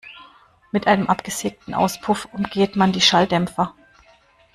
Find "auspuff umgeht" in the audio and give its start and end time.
1.75-2.75